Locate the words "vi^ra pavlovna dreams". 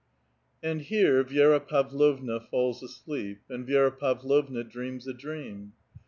3.67-5.05